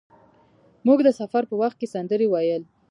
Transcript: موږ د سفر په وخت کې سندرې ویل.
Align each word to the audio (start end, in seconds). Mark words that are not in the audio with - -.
موږ 0.87 0.99
د 1.03 1.09
سفر 1.19 1.43
په 1.49 1.55
وخت 1.61 1.77
کې 1.79 1.91
سندرې 1.93 2.27
ویل. 2.29 2.63